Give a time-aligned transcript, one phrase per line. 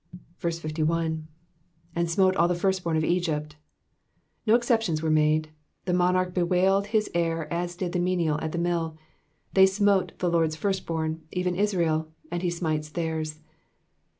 [0.39, 1.27] 51.
[1.95, 3.55] ^^And smote all the firstborn in Egypt.'*''
[4.47, 5.51] No exceptions were made,
[5.85, 8.97] the monarch bewailed his heir as did the menial at the mill.
[9.53, 13.41] They smote the Lord^s firstborn, evnn Israel, and he smites theirs.